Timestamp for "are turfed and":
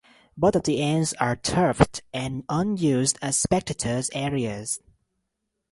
1.19-2.43